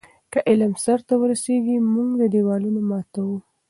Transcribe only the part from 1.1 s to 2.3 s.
ورسیږي، موږ